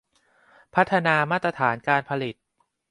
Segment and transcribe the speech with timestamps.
[0.75, 2.35] พัฒนามาตรฐานการผลิต